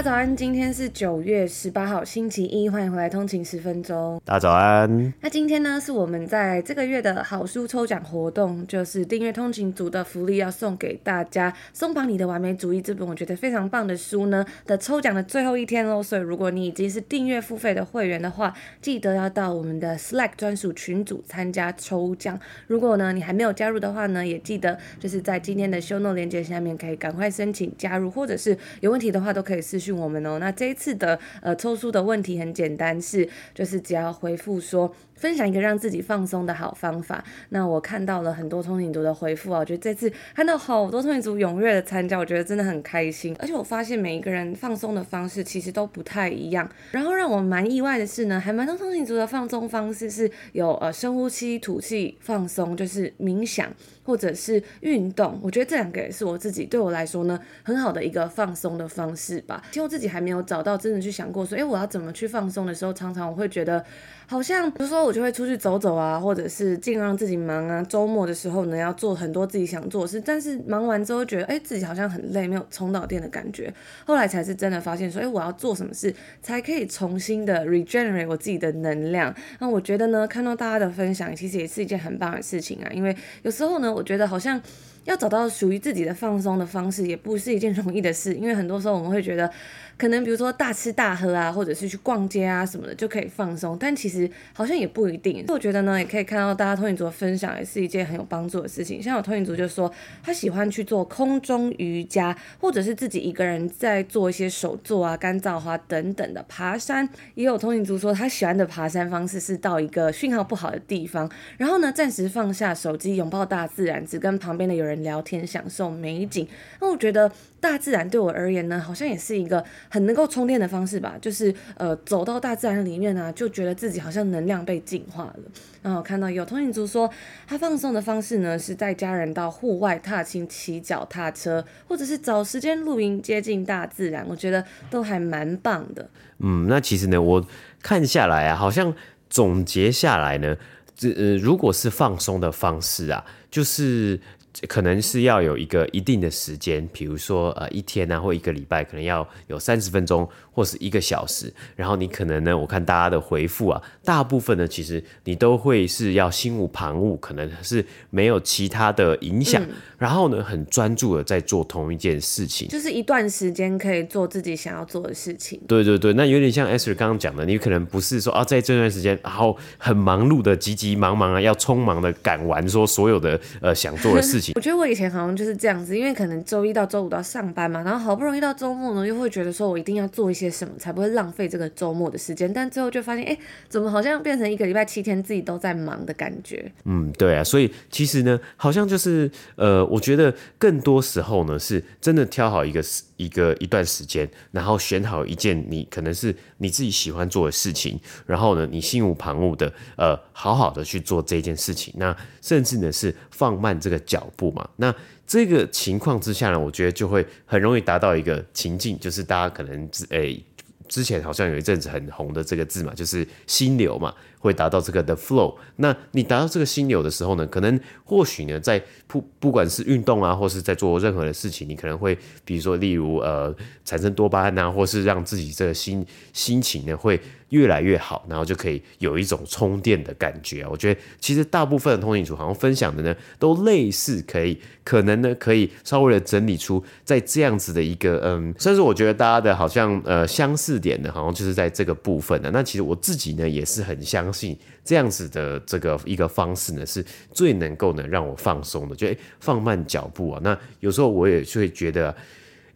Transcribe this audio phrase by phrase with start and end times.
[0.00, 4.18] 大家早安，今天是九月十八号，星期一，欢迎回来通勤十分钟。
[4.24, 5.12] 大家早安。
[5.20, 16.02] 那今天呢，是我们在这个月的好书抽奖活动，就是订阅通勤组的福利要送给大家，松绑你的完美主义这本我觉得非常棒的书呢的抽奖的最后一天喽。
[16.02, 22.40] 所以如果你已经是订阅付费的会员的话，记得要到我们的 Slack 专属群组参加抽奖。
[22.68, 30.38] 如果呢你还没有加入的话呢，也记得就是在今天的 Show Note 链接下面可以赶快申请加入，或者是有问题的话都可以私讯我们哦。
[30.38, 34.94] 那这一次的呃抽书的问题很简单，是就是只要回复说。
[35.20, 37.22] 分享一个让自己放松的好方法。
[37.50, 43.36] 那我看到了很多通勤族的回复啊，我觉得这次看到好多通勤族踊跃的参加，我觉得真的很开心。
[43.38, 46.68] 而且我发现每一个人放松的方式其实都不太一样。
[46.92, 53.68] 然后让我蛮意外的是呢，还蛮多通勤族的放松方式是有呃深呼吸、吐气放松，就是冥想
[54.02, 55.38] 或者是运动。
[55.42, 59.62] 我觉得这两个也是我自己对我来说呢很好的一个放松的方式吧。
[59.68, 63.84] 其实我自己还没有找到真的去想过说，诶，我要怎么去放松的时候，常常我会觉得
[64.26, 67.82] 好像比如说我就会出去走走啊，或者是尽量让自己忙啊。
[67.82, 73.74] 周末的时候呢，要做很多自己想做的事，但是忙完之后觉得，哎，自己好像很累，没有充到电的感觉。
[74.06, 79.34] 后来才是真的发现说，哎，我要做什么事才可以重新的 regenerate 我自己的能量？
[79.58, 82.88] 那我觉得呢，看到大家的分享，其实也是一件很棒的事情啊。
[82.92, 84.62] 因为有时候呢，我觉得好像
[85.10, 89.50] 要找到属于自己的放松的方式，也不是一件容易的事，因为很多时候我们会觉得。
[89.98, 95.44] 可能比如说大吃大喝啊，或者是去逛街啊什么的就可以放松，但其实好像也不一定。
[95.48, 99.02] 我觉得呢，也可以看到大家通勤族的分享，也是一件很有帮助的事情。
[99.02, 99.92] 像有通勤族就说
[100.22, 107.06] 他喜欢去做空中瑜伽，或者是自己一个人在做一些手作啊、干燥花等等的爬山。
[107.34, 116.46] 也有通勤族说他喜欢的爬山方式是到一个讯号不好的地方，然后呢暂时放下手机，拥抱大自然，只跟旁边的有人聊天，享受美景。
[116.80, 117.30] 那我觉得
[117.60, 119.64] 大自然对我而言呢，好像也是一个。
[119.88, 125.34] 很能够充电的方式吧，就是呃走到大自然里面啊，就觉得自己好像能量被净化了。
[125.82, 127.10] 然后我看到有通勤族说，
[127.46, 134.24] 他放松的方式呢，是带家人到户外踏青、骑脚踏车，或者是找时间露营，接近大自然。
[134.28, 136.08] 我觉得都还蛮棒的。
[136.38, 137.44] 嗯，那其实呢，我
[137.82, 138.94] 看下来啊，好像
[139.28, 140.56] 总结下来呢，
[140.94, 144.20] 这呃，如果是放松的方式啊，就是。
[144.68, 150.28] 可能是要有一个一定的时间，比如说呃一天啊，或一个礼拜，可能要有三十分钟
[150.60, 151.50] 或是一个小时。
[151.74, 165.58] 然后你可能呢，我看大家的回复啊，大部分呢其实你都会是要心无旁骛，可能是没有其他的影响，嗯、然后呢很专注的在做同一件事情，就是一段时间可以做自己想要做的事情。
[165.66, 174.52] 对对对，那有点像 Esther 刚刚讲的，你可能不是说啊在这段时间，然后很忙碌的急急忙忙啊，要匆忙的赶完说所有的呃想做的事情。
[174.58, 182.52] 我觉得我以前好像就是这样子，因为可能周一到周五都要上班嘛，然后好不容易到周末呢，又会觉得说我一定要做一些什么，才不会浪费这个周末的时间。
[182.52, 183.38] 但最后就发现，哎，
[183.68, 186.72] 怎么好像变成一个礼拜七天自己都在忙的感觉？
[186.84, 192.82] 嗯，对啊，所以其实呢，好像就是呃，我觉得更多时候呢，是真的挑好一个。
[193.20, 201.92] 一个一段时间，然后选好一件你可能是你自己喜欢做的事情，然后呢，你心无旁骛的呃，好好的去做这件事情。
[201.98, 204.66] 那甚至呢是放慢这个脚步嘛。
[204.76, 204.94] 那
[205.30, 210.44] 这个情况之下呢，我觉得就会很容易达到一个情境，就是大家可能诶、欸，
[210.88, 214.12] 之前好像有一阵子很红的这个字嘛，就是心流嘛。
[214.40, 227.20] 会达到这个的 flow，那你达到这个心流的时候呢，可能或许呢，在不不管是运动啊，或是在做任何的事情，你可能会，比如说，例如呃，产生多巴胺啊，或是让自己这个心心情呢会
[227.50, 230.66] 越来越好，然后就可以有一种充电的感觉。
[230.66, 242.50] 我觉得其实大部分的通勤组好像分享的呢，都类似，可以可能呢可以稍微的整理出在这样子的一个嗯，甚至我觉得大家的好像呃相似点呢，好像就是在这个部分的。
[242.52, 244.29] 那其实我自己呢也是很相。
[244.30, 250.40] 相信这样子的这个一个方式呢，是最能够呢让我放松的，就诶放慢脚步啊。
[250.44, 252.14] 那有时候我也会觉得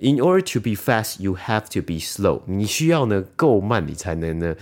[0.01, 2.43] ，in order to be fast, you have to be slow。
[2.47, 4.57] 你需要呢够慢，你才能呢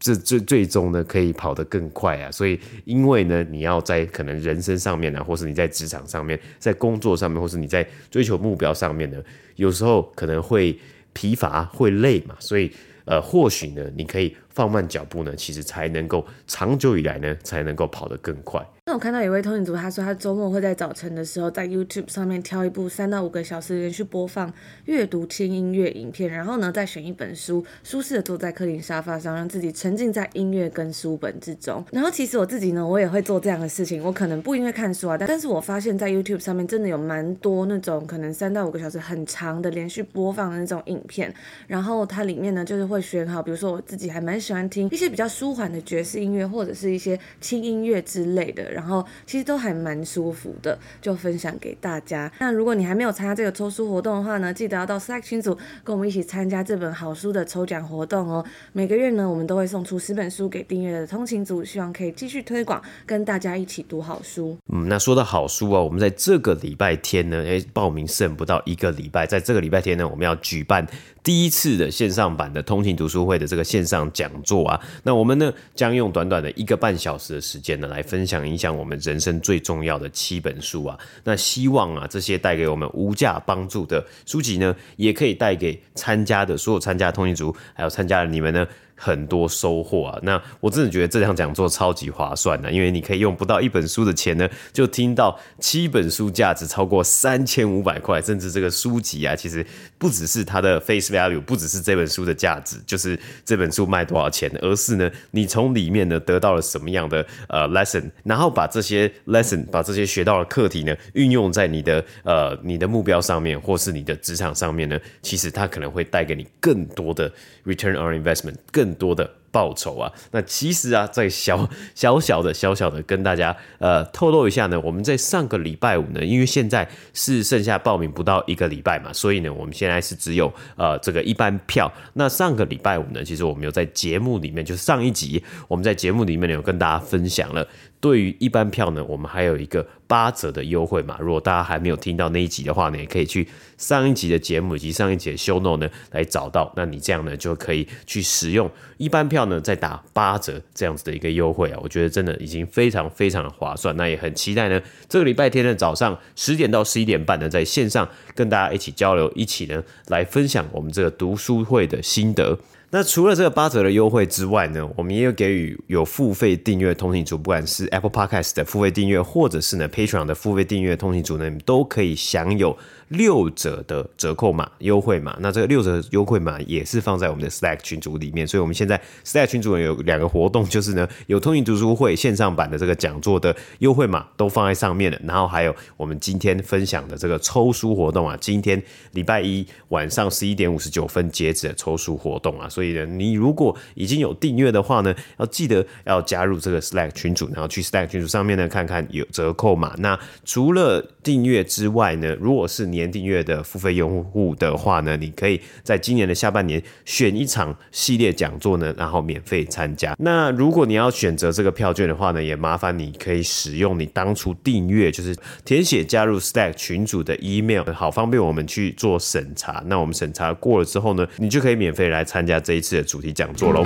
[0.00, 2.32] 这最最终呢可以跑得更快啊。
[2.32, 9.22] 所以因为呢你要在可能人生上面啊，或是你在职场上面，在工作上面，或是你在追求目标上面呢，
[9.54, 10.76] 有时候可能会
[11.12, 12.72] 疲乏、会累嘛，所以。
[13.06, 18.64] 呃，或许呢，你可以放慢脚步呢，其实才能够长久以来呢，才能够跑得更快。
[18.94, 24.52] 我看到有位通勤族，他说他周末会在早晨的时候在 YouTube 上面挑一部三到五个小时连续播放
[24.84, 31.84] 阅读轻音乐影片，然后呢再选一本书，舒适的坐在客厅沙发上，让自己沉浸在音乐跟书本之中。
[31.90, 34.00] 然后其实我自己呢，我也会做这样的事情。
[34.00, 41.34] 我可能不因为看书啊，但但是我发现，在 YouTube 上面真的有蛮多那种可能三到五个小时很长的连续播放的那种影片，
[41.66, 48.70] 然后它里面呢就是会选好，比如说我自己还蛮喜欢听一些比较舒缓的爵士音乐，或者是一些轻音乐之类的。
[48.70, 52.30] 然后然后其实都还蛮舒服的，就分享给大家。
[52.38, 58.44] 那如果你还没有参加这个抽书活动的话呢，记得要到 Slack 群组跟我们一起参加这本好书的抽奖活动哦。
[58.74, 64.54] 每个月呢，我们都会送出十本书给订阅的通勤族，希望可以继续推广，跟大家一起读好书。
[64.70, 70.86] 嗯，那说到好书啊，我们在这个礼拜天呢，诶，报名剩不到一个礼拜，在这个礼拜天呢，我们要举办
[71.22, 74.78] 第一次的线上版的通勤读书会的这个线上讲座啊。
[75.04, 88.66] 那我们呢，将用短短的一个半小时的时间呢，来分享影响我们人生最重要的七本书啊，那希望啊，这些带给我们无价帮助的书籍呢，也可以带给参加的所有参加的通讯族，还有参加的你们呢。
[88.94, 90.18] 很多收获啊！
[90.22, 99.64] 那我真的觉得这场讲座超级划算的，因为你可以用不到一本书的钱呢，就听到七本书价值超过三千五百块，甚至这个书籍啊，其实
[99.98, 117.30] 不只是它的 face value，不只是这本书的价值，就是这本书卖多少钱，而是呢，你从里面呢得到了什么样的呃 lesson，然后把这些 lesson，把这些学到的课题呢，运用在你的呃你的目标上面，或是你的职场上面呢，其实它可能会带给你更多的
[117.64, 131.88] return on investment，更更多的报酬啊，那其实啊，在小 小小的小小的跟大家呃透露一下呢，我们在上个礼拜五呢，因为现在是剩下报名不到一个礼拜嘛，所以呢，我们现在是只有呃这个一般票。
[132.14, 137.64] 那上个礼拜五呢，其实我们有在节目里面，就是上一集我们在节目里面有跟大家分享了。
[138.00, 141.16] 对于一般票呢，我们还有一个八折的优惠嘛。
[141.18, 143.48] 如果大家还没有听到那一集的话呢，也可以去
[143.78, 146.70] 上一集的节目以及上一集的 show note 呢来找到。
[146.76, 153.96] 那你这样呢就可以去使用一般票呢再打八折这样子的一个优惠啊，我觉得真的已经非常非常的划算。
[153.96, 162.58] 那也很期待呢，这个礼拜天的早上十点到十一点半呢，在线上跟大家一起交流，一起呢来分享我们这个读书会的心得。
[162.90, 172.76] 那除了这个八折的优惠之外呢，我们也有给予有付费订阅通勤组，不管是 Apple Podcast 的付费订阅，或者是呢 Patreon 的付费订阅通勤组呢，你都可以享有。
[173.08, 199.94] 六折的折扣码优惠码，那这个六折优惠码也是放在我们的 Slack 群组里面，所以我们现在 Slack 群组有两个活动，就是呢有通勤读书会线上版的这个讲座的优惠码都放在上面了，然后还有我们今天分享的这个抽书活动啊，今天礼拜一晚上十一点五十九分截止的抽书活动啊，所以呢你如果已经有订阅的话呢，要记得要加入这个 Slack 群组，然后去 Slack 群组上面呢看看有折扣码。
[199.98, 210.14] 那除了订阅之外呢，如果是年订阅的付费用户的话呢，你可以在今年的下半年选一场系列讲座呢，然后免费参加。
[210.18, 219.82] 那如果你要选择这个票券的话呢，也麻烦你可以使用你当初订阅，就是填写加入 Stack 群组的 email，好方便我们去做审查。
[219.86, 223.84] 那我们审查过了之后呢，你就可以免费来参加这一次的主题讲座喽。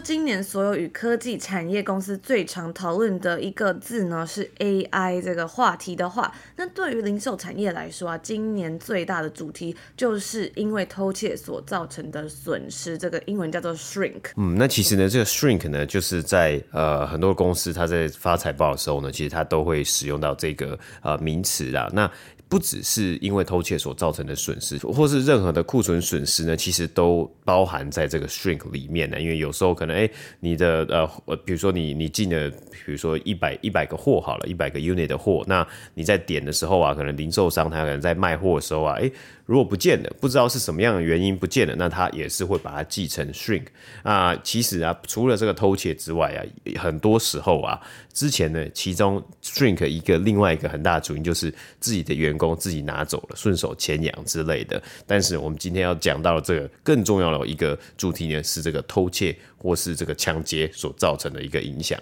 [0.00, 14.32] 今年所有与科技产业公司最常讨论的一个字呢，是 AI 这个话题的话，那对于零售产业来说啊，今年最大的主题就是因为偷窃所造成的损失，这个英文叫做 shrink。
[14.36, 21.90] 嗯，那其实呢，这个 shrink 呢，就是在呃很多公司它在发财报的时候呢，其实它都会使用到这个呃名词啦。
[21.92, 22.10] 那
[22.50, 29.20] 不只是因为偷窃所造成的损失，或是任何的库存损失呢，其实都包含在这个 shrink 里面呢。
[29.20, 30.84] 因为有时候可能，哎，你的
[31.26, 32.50] 呃，比如说你你进了，
[32.84, 35.64] 比如说一百一百个货好了，一百个 unit 的货，那
[35.94, 39.10] 你在点的时候啊，可能零售商他可能在卖货的时候啊，哎。
[39.50, 43.64] 如果不见了，不知道是什么样的原因不见了，那他也是会把它记成 shrink
[44.04, 44.32] 啊。
[44.44, 46.38] 其实啊，除了这个偷窃之外啊，
[46.78, 47.80] 很多时候啊，
[48.12, 54.80] 之前呢，其中 shrink 一个另外一个很大的主因就是自己的员工自己拿走了，顺手牵羊之类的。
[55.04, 62.00] 但是我们今天要讲到的这个更重要的一个主题呢，是这个偷窃或是这个抢劫所造成的一个影响。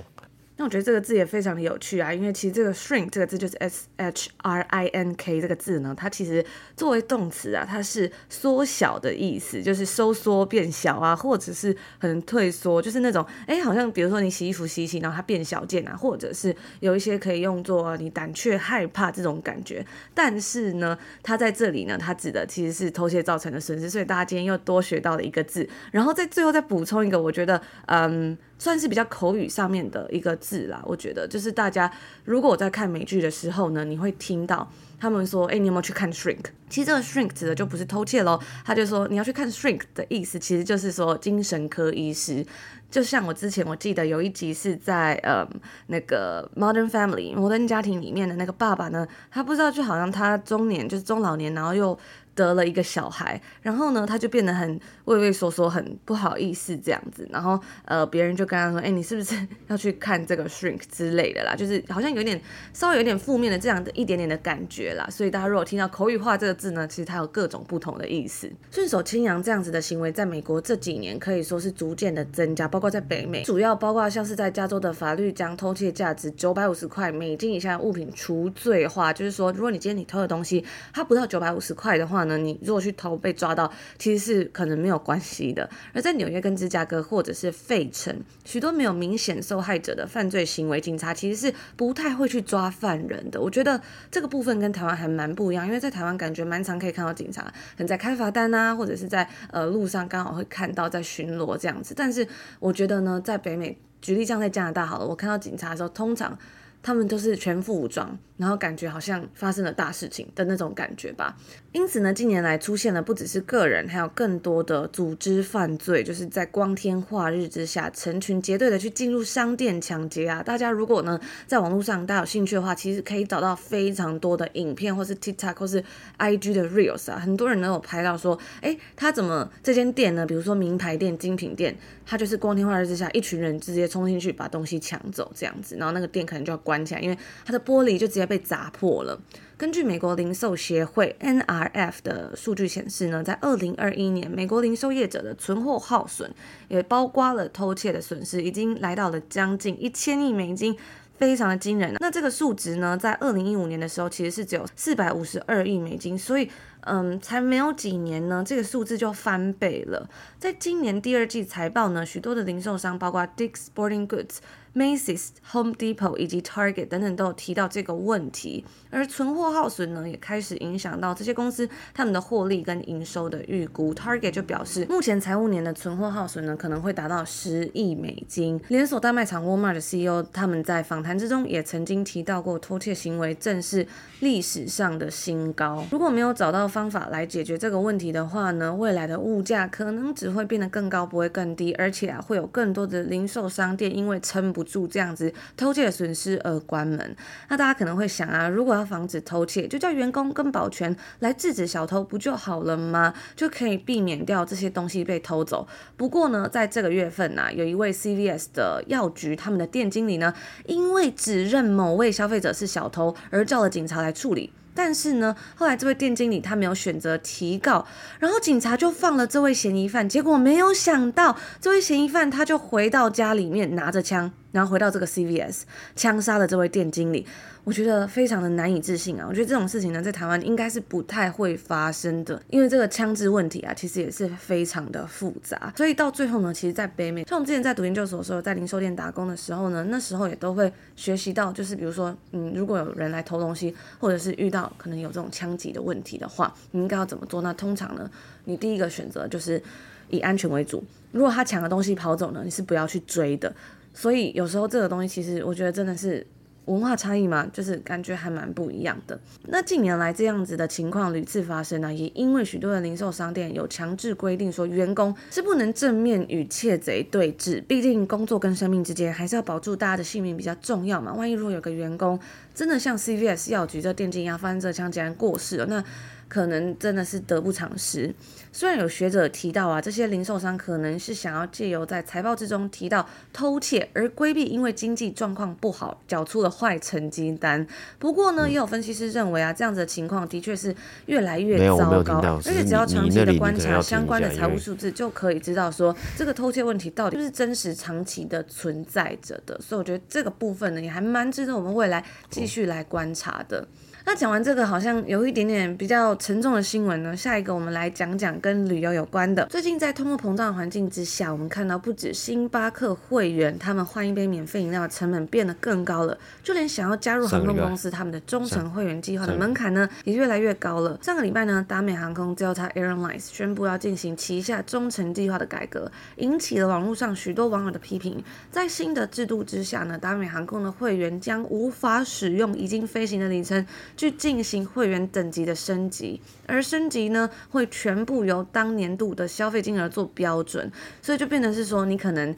[0.59, 6.45] 那我觉得这个字也非常的有趣啊，因为其实这个 shrink 这个字就是 s h r i n k 这个字呢，它其实
[6.77, 19.87] 作为动词啊，它是缩小的意思，就是收缩变小啊，或者是很退缩，就是那种哎，好像比如说你洗衣服洗洗，然后它变小件啊，或者是有一些可以用作你胆怯害怕这种感觉。
[20.13, 28.37] 但是呢，它在这里呢，它指的其实是偷窃造成的损失，所以大家今天又多学到了一个字，然后在最后再补充一个，我觉得嗯。
[28.59, 31.91] 算是比较口语上面的一个字啦，我觉得就是大家
[32.25, 36.47] 如果我在看美剧的时候呢，你会听到他们说，哎，你有没有去看 Shrink？
[36.69, 42.45] 其实这个 Shrink 指的就不是偷窃喽，他就说你要去看 Shrink 的意思，其实就是说精神科医师。
[42.91, 45.47] 就像我之前我记得有一集是在呃
[45.89, 51.97] 那个 Modern Family 摩登家庭里面的那个爸爸呢，他不知道就好像他中年就是中老年，然后又。
[52.35, 57.29] 得了一个小孩，然后呢，他就变得很畏畏缩缩，很不好意思这样子。
[57.31, 59.35] 然后呃，别人就跟他说：“哎，你是不是
[59.69, 62.41] 要去看这个 Shrink 之类的啦？”就是好像有点
[62.73, 65.09] 稍微有点负面的这样的一点点的感觉啦。
[65.11, 68.51] 所以大家如果听到口语化这个字呢，其实它有各种不同的意思。
[68.71, 85.69] 顺手牵羊这样子的行为，在美国这几年可以说是逐渐的增加，包括在北美，主要包括像是在加州的法律将偷窃价值九百五十块美金以下的物品除罪化，就是说，如果你今天你偷的东西它不到九百五十块的话，呢你如果去偷被抓到，其实是可能没有关系的。
[85.93, 88.15] 而在纽约跟芝加哥或者是费城，
[88.45, 93.41] 许多没有明显受害者的犯罪行为，警察其实是不太会去抓犯人的。
[93.41, 101.95] 我觉得这个部分跟台湾还蛮不一样，因为在台湾感觉蛮常可以看到警察很在开罚单啊，或者是在呃路上刚好会看到在巡逻这样子。
[101.97, 102.27] 但是
[102.59, 106.39] 我觉得呢，在北美，举例像在加拿大好了，我看到警察的时候，通常
[106.83, 108.19] 他们都是全副武装。
[108.39, 111.37] 然后感觉好像发生了大事情的那种感觉吧。
[111.79, 120.43] 因此呢，近年来出现了不只是个人，还有更多的组织犯罪，就是在光天化日之下，成群结队的去进入商店抢劫啊。
[120.43, 125.83] 大家如果呢在网络上大家有兴趣的话，其实可以找到非常多的影片，或是 TikTok 或是
[126.19, 130.27] IG 的 Reels 啊，很多人都有拍到说，诶，他怎么这间店呢？
[130.27, 138.29] 比如说名牌店、精品店，他就是光天化日之下，一群人直接冲进去把东西抢走这样子，然后那个店可能就要关起来，因为它的玻璃就直接。
[138.29, 139.19] 被砸破了。
[139.59, 146.33] 根据美国零售协会 NRF 的数据显示呢，在二零二一年，美国零售业者的存货耗损
[146.69, 150.79] 也包括了偷窃的损失，已经来到了将近一千亿美金，
[151.17, 151.93] 非常的惊人。
[151.99, 156.49] 那这个数值呢，在二零一五年的时候，其实是只有四百五十二亿美金，所以
[156.83, 160.09] 嗯，才没有几年呢，这个数字就翻倍了。
[160.39, 164.37] 在今年第二季财报呢，许多的零售商，包括 Dick's Sporting Goods。
[164.75, 173.95] Macy's、Home Depot 以及 Target 等等都有提到这个问题，而存货耗损呢，也开始影响到这些公司他们的获利跟营收的预估。
[173.95, 178.61] Target 就表示，目前财务年的存货耗损呢，可能会达到十亿美金。
[178.69, 183.87] 连锁大卖场 Walmart 的 CEO 他们在访谈之中也曾经提到过，偷窃行为正是
[184.21, 185.85] 历史上的新高。
[185.91, 197.15] 如果没有找到方法来解决这个问题的话呢，未来的物价可能只会变得更高，不会更低，而且啊，会有更多的零售商店因为撑不不住这样子偷窃的损失而关门，
[197.49, 203.15] 那大家可能会想啊，如果要防止偷窃，就叫员工跟保全来制止小偷不就好了吗？
[203.37, 205.69] 就可以避免掉这些东西被偷走。
[205.97, 210.35] 不过呢，在这个月份呐、啊，有一位 CVS 的药局他们的店经理呢，
[210.67, 214.53] 因为指认某位消费者是小偷而叫了警察来处理。
[214.75, 217.85] 但是呢，后来这位店经理他没有选择提告，
[218.21, 220.09] 然后警察就放了这位嫌疑犯。
[220.09, 224.31] 结果没有想到，这位嫌疑犯他就回到家里面拿着枪。
[224.59, 225.61] 然后回到这个 CVS，
[225.95, 227.25] 枪杀了这位店经理，
[227.63, 229.25] 我觉得非常的难以置信啊！
[229.29, 235.73] 我觉得这种事情呢，在台湾应该是不太会发生的，因为这个枪支问题啊，其实也是非常的复杂。
[235.77, 247.43] 所以到最后呢，其实，在北美，像我之前在读研究所的时候，在零售店打工的时候呢，那时候也都会学习到，就是比如说，嗯，如果有人来偷东西，或者是遇到可能有这种枪击的问题的话，你应该要怎么做？
[247.43, 248.11] 那通常呢，
[248.47, 249.63] 你第一个选择就是
[250.09, 250.83] 以安全为主。
[251.13, 253.55] 如果他抢了东西跑走呢，你是不要去追的。
[253.99, 256.25] 所以有时候这个东西，其实我觉得真的是
[256.67, 259.19] 文化差异嘛，就是感觉还蛮不一样的。
[259.49, 271.13] 那近年来这样子的情况屡次发生呢，也因为许多的零售商店有强制规定说，员工是不能正面与窃贼对峙，毕竟工作跟生命之间还是要保住大家的性命比较重要嘛。
[271.13, 272.17] 万一如果有个员工，
[272.55, 275.83] 真的像 CVS 药局这电竞一样发生这枪竟然过世了，那
[276.29, 278.15] 可能真的是得不偿失。
[278.53, 287.65] 虽然有学者提到啊，这些零售商可能是想要借由在财报之中提到偷窃而规避，因为经济状况不好缴出了坏成绩单。
[287.99, 290.75] 不过呢，也有分析师认为啊，这样子的情况的确是
[291.07, 299.61] 越来越糟糕，而且只要长期的观察相关的财务数字，就可以知道说这个偷窃问题到底是不是真实长期的存在着的。
[299.61, 303.69] 所以我觉得这个部分呢，也还蛮值得我们未来继续来观察的。
[304.11, 309.45] 那讲完这个好像有一点点比较沉重的新闻呢，下一个我们来讲讲跟旅游有关的。
[309.51, 320.99] 最近在通货膨胀的环境之下，我们看到不止星巴克会员，他们换一杯免费饮料的成本变得更高了，就连想要加入航空公司他们的忠诚会员计划的门槛呢，也越来越高了。
[321.03, 328.25] 上个礼拜呢，达美航空 Delta Airlines 宣布要进行旗下忠诚计划的改革，引起了网络上许多网友的批评。
[328.51, 333.67] 在新的制度之下呢，达美航空的会员将无法使用已经飞行的里程。
[333.99, 342.35] 去进行会员等级的升级，而升级呢，会全部由当年度的消费金额做标准，所以就变成是说，你可能。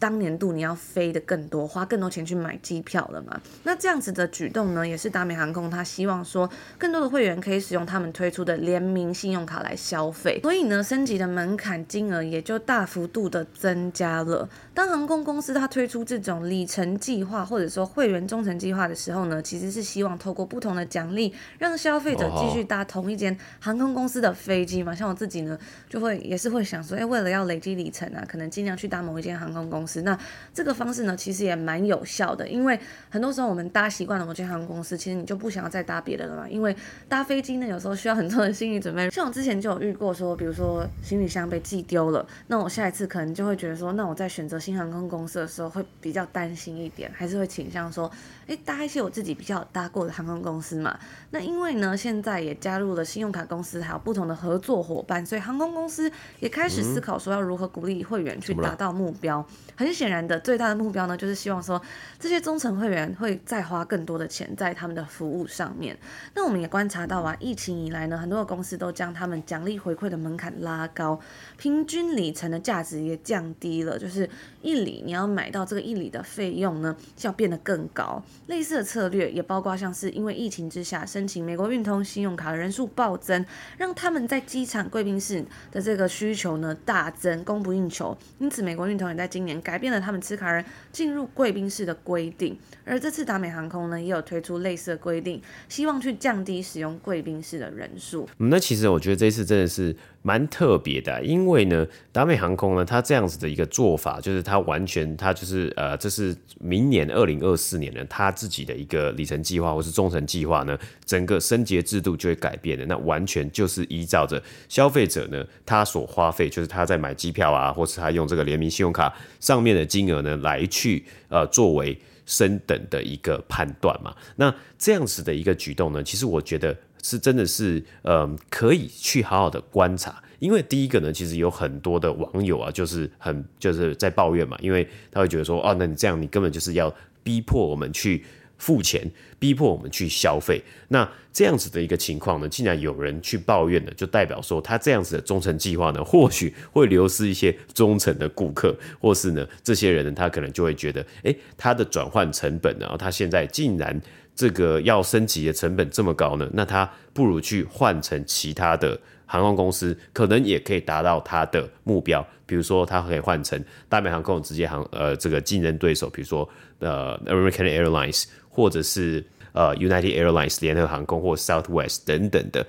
[0.00, 3.38] 当年度你要飞的更多，花更多钱去买机票了嘛？
[3.62, 14.48] 那这样子的举动呢，也是达美航空他希望说，更多的会员可以使用他们推出的联名信用卡来消费，所以呢，升级的门槛金额也就大幅度的增加了。
[14.72, 24.94] 当航空公司它推出这种里程计划或者说会员忠诚计划的时候呢，其实是希望透过不同的奖励，让消费者继续搭同一间航空公司的飞机嘛。
[24.94, 25.58] 像我自己呢，
[25.90, 29.89] 就会也是会想说，哎，为了要累积里程啊，可能尽量去搭某一间航空公司。
[30.02, 30.18] 那
[30.54, 32.78] 这个方式呢，其实也蛮有效的，因为
[33.08, 36.48] 很多时候我们搭习惯了某间航空公司，其实你就不想要再搭别的了嘛。
[36.48, 36.74] 因为
[37.08, 39.10] 搭飞机呢，有时候需要很多的心理准备。
[39.10, 48.10] 像我之前就有遇过，说比如说行李箱被寄丢了，那我下一次可能就会觉得说，那我在选择新航空公司的时候会比较担心一点，还是会倾向说，
[48.50, 50.98] 诶，搭一些我自己比较搭过的航空公司嘛。
[51.30, 59.46] 那因为呢，现在也加入了信用卡公司，还有不同的合作伙伴，所以航空公司也开始思考说要如何鼓励会员去达到目标。
[59.76, 61.80] 很显然的，最大的目标呢，就是希望说
[62.18, 65.96] 这些忠诚会员会再花更多的钱在他们的服务上面。
[66.34, 71.20] 那我们也观察到啊，疫情以来呢，很多的公司都将他们奖励回馈的门槛拉高，
[71.56, 74.28] 平均里程的价值也降低了，就是
[74.60, 78.20] 一里你要买到这个一里的费用呢，就要变得更高。
[78.46, 83.44] 类似的策略也包括像是因为疫情之下申请美国运通信用卡的人数暴增，
[83.78, 88.16] 让他们在机场贵宾室的这个需求呢大增，供不应求。
[88.38, 98.28] 因此，美国运通也在今年改变了他们持卡人进入贵宾室的规定，而这次达美航空呢也有推出类似的规定，希望去降低使用贵宾室的人数。
[98.38, 112.84] 嗯，那其实我觉得这一次真的是蛮特别的，因为呢，达美航空呢，它这样子的一个做法，就是它完全，它就是呃，这是明年二零二四年呢，它自己的一个里程计划或是忠诚计划呢，整个升级制度就会改变的。
[112.84, 124.14] 那完全就是依照着消费者呢，他所花费，就是他在买机票啊，或是他用这个联名信用卡上面的金额呢，来去呃作为升等的一个判断嘛。
[124.36, 138.24] 那这样子的一个举动呢，其实我觉得是真的是呃可以去好好的观察，因为第一个呢，其实有很多的网友啊，就是很就是在抱怨嘛，因为他会觉得说，哦，那你这样你根本就是要逼迫我们去。
[138.60, 153.98] 付钱逼迫我们去消费，那这样子的一个情况呢，既然有人去抱怨的，就代表说他这样子的忠诚计划呢，或许会流失一些忠诚的顾客，或是呢，这些人呢，他可能就会觉得，诶，他的转换成本呢，然后他现在竟然
[154.40, 162.26] 这个要升级的成本这么高呢，那他不如去换成其他的航空公司，可能也可以达到他的目标。
[162.46, 166.48] 比如说，他可以换成达美航空直接航呃这个竞争对手，比如说
[166.78, 168.24] 呃 American Airlines。
[168.52, 172.66] 或者是呃 United Airlines 联合航空或 Southwest 等等的，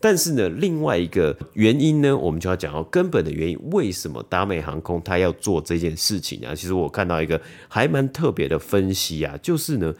[0.00, 6.52] 但是呢，另外一个原因呢，我们就要讲到根本的原因，为什么达美航空它要做这件事情啊？
[6.52, 9.94] 其实我看到一个还蛮特别的分析啊，就是呢，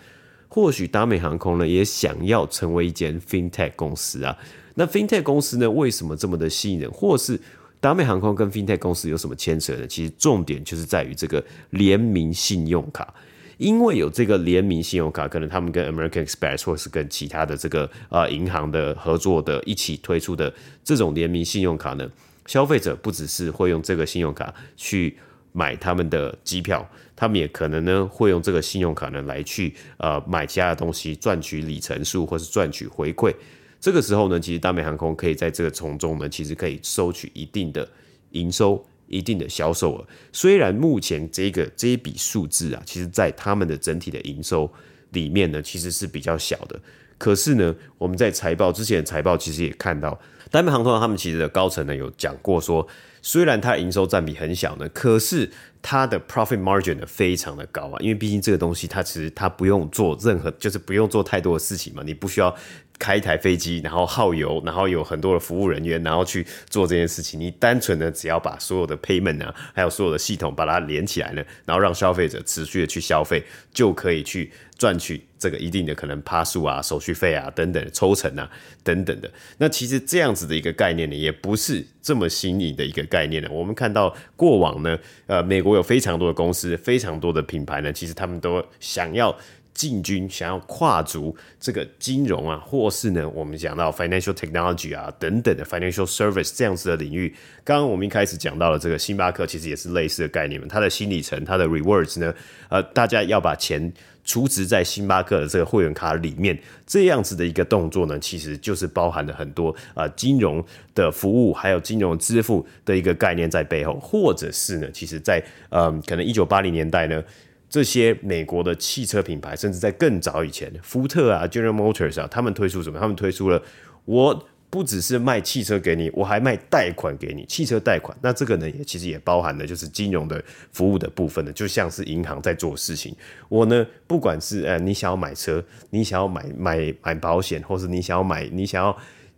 [0.51, 4.37] 或许达美航空呢也想要成为一间 FinTech 公司啊。
[4.75, 6.91] 那 FinTech 公司呢，为什么这么的吸引人？
[6.91, 7.41] 或是
[7.81, 9.87] 达美航空跟 FinTech 公司有什么牵扯呢？
[9.87, 13.15] 其实重点就是在于这个联名信用卡。
[13.59, 20.51] 因为有这个联名信用卡，可能他们跟 American Express 或是跟其他的这个呃银行的合作的一起推出的
[20.83, 22.09] 这种联名信用卡呢，
[22.47, 25.15] 消费者不只是会用这个信用卡去
[25.53, 33.35] 买他们的机票，他们也可能呢会用这个信用卡呢来去呃买其他的东西，赚取里程数或是赚取回馈。
[33.81, 37.89] 这个时候呢，其实达美航空可以在这个从中呢，其实可以收取一定的
[38.31, 38.85] 营收。
[39.13, 44.73] 一定的销售额，虽然目前这个这一笔数字啊，其实在他们的整体的营收
[45.11, 46.81] 里面呢，其实是比较小的。
[47.19, 50.17] 可是呢，我们在财报之前的财报其实也看到，
[50.49, 52.87] 达美航空他们其实的高层呢有讲过说，
[53.22, 55.50] 虽然它营收占比很小呢，可是
[55.83, 62.54] 它的 profit margin 呢非常的高啊，因为毕竟这个东西它其实它不用做任何，就是不用做太多的事情嘛，你不需要。
[63.01, 67.41] 开一台飞机，然后耗油，然后有很多的服务人员，然后去做这件事情。
[67.41, 78.49] 你单纯的只要把所有的 payment 啊，还有所有的系统把它连起来呢，然后让消费者持续的去消费，就可以去赚取这个一定的可能趴数啊、手续费啊等等抽成啊
[78.85, 79.31] 等等的。
[79.57, 83.49] 那其实这样子的一个概念呢，也不是这么新颖的一个概念呢。
[83.51, 89.35] 我们看到过往呢，呃，美国有非常多的公司，非常多的品牌呢，其实他们都想要。
[89.81, 97.35] 进军想要跨足这个金融啊，或是呢，我们讲到 financial technology 啊等等的 financial service 这样子的领域。
[97.64, 100.61] 刚刚我们一开始讲到了这个星巴克，其实也是类似的概念。
[100.69, 102.35] 它的新里程，它的 rewards 呢，
[102.69, 103.90] 呃，大家要把钱
[104.23, 110.62] 储值在星巴克的这个会员卡里面，这样子的一个动作呢，其实就是包含了很多呃金融
[110.95, 117.25] 的服务，还有金融支付的一个概念在背后，或者是呢，其实在呃可能一九八零年代呢。
[117.70, 122.98] 这些美国的汽车品牌，甚至在更早以前，福特啊、General Motors 啊，他们推出什么？
[122.98, 123.62] 他们推出了，
[124.04, 128.16] 我不只是卖汽车给你，我还卖贷款给你，汽车贷款。
[128.22, 133.14] 那这个呢，也其实也包含了就是金融的服务的部分的，就像是银行在做事情。
[133.48, 138.96] 我呢，不管是呃，你想要买车，你想要买买买保险，或是你想要买，你想要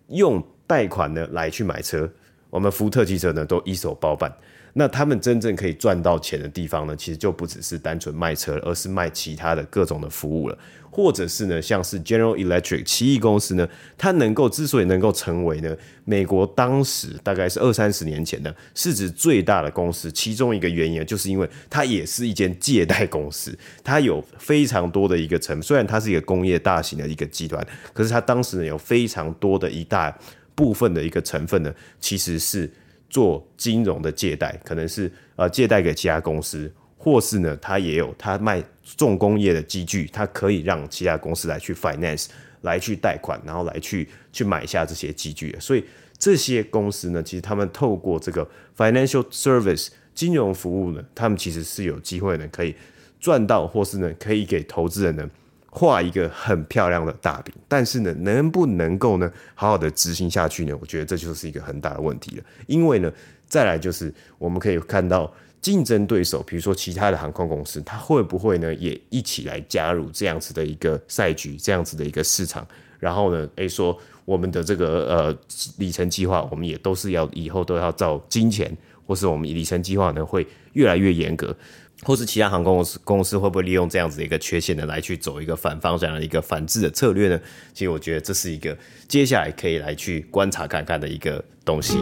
[0.09, 2.11] 用贷款呢来去买车，
[2.49, 4.35] 我们福特汽车呢都一手包办。
[4.75, 10.59] 那他们真正可以赚到钱的地方呢，其实就不只是单纯卖车，而是卖其他的各种的服务了，
[10.91, 23.55] 或者是呢，像是 General Electric 奇异公司呢，它能够之所以能够成为呢，美国当时大概是二三十年前的市值最大的公司，其中一个原因就是因为它也是一间借贷公司，
[23.85, 30.17] 它有非常多的一个成，虽然它是一个工业大型的一个集团，可是它当时呢有非常多的一大
[30.55, 32.71] 部分的一个成分呢，其实是。
[33.13, 38.65] 做金融的借贷，可能是呃借贷给其他公司，或是呢，他也有他卖
[38.97, 42.29] 重工业的机具，他可以让其他公司来去 finance，
[42.63, 45.55] 来去贷款，然后来去去买下这些机具。
[45.61, 45.85] 所以
[46.17, 52.75] 这些公司呢，其实他们透过这个 financial service 金融服务呢，他们其实是有机会呢，可以
[53.21, 55.29] 赚到，或是呢，可以给投资人呢。
[55.75, 60.77] 画一个很漂亮的大饼，但是呢，能不能够呢，好好的执行下去呢？
[60.79, 62.45] 我觉得这就是一个很大的问题了。
[62.67, 63.11] 因为呢，
[63.49, 65.33] 再来就是我们可以看到
[65.63, 72.67] 竞争对手，比如说其他的航空公司，它会不会呢也一起来加入这样子的一个赛局，这样子的一个市场？
[72.99, 75.39] 然后呢，诶，说我们的这个呃
[75.79, 78.71] 里程计划，我们也都是要以后都要照金钱，
[79.07, 81.57] 或是我们里程计划呢会越来越严格。
[82.05, 87.41] 或是其他航空公司公司会不会利用这样子的一个缺陷呢，来去走一个反方向的一个反制的策略呢？
[87.73, 91.99] 其实我觉得这是一个接下来可以来去观察看看的一个东西。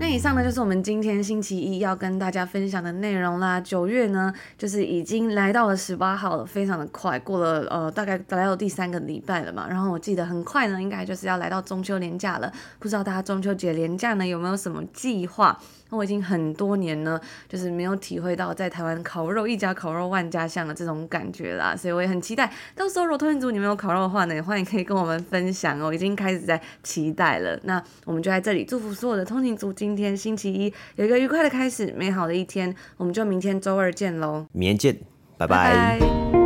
[0.00, 3.60] 那以上呢就是我们今天星期一要跟大家分享的内容啦。
[3.60, 9.68] 九月呢，就是已经来到了十八号了，非常的快，过了呃大概来到第三个礼拜了嘛。
[9.68, 12.52] 然后我记得很快呢，应该就是要来到中秋连假了。
[12.80, 15.56] 不知道大家中秋节连假呢有没有什么计划？
[15.90, 22.52] 那我已经很多年呢，就是没有体会到在台湾烤肉一家烤肉万家香的这种感觉啦，所以我也很期待。
[22.74, 25.92] 到时候如果通勤族你们有烤肉的话呢，也欢迎可以跟我们分享哦。
[25.92, 27.58] 已经开始在期待了。
[27.64, 32.74] 那我们就在这里祝福所有的通勤族，今天星期一有一个愉快的开始，美好的一天。
[32.96, 35.00] 我们就明天周二见喽，明天见，
[35.38, 35.98] 拜拜。
[35.98, 36.45] 拜拜。